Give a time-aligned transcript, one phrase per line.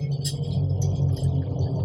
[0.00, 1.79] フフフフ。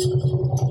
[0.00, 0.69] thank